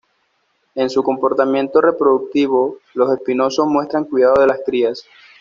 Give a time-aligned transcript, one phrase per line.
[0.73, 5.05] En su comportamiento reproductivo, los espinosos muestran cuidado de las crías.